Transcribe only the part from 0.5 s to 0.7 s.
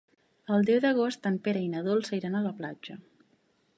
El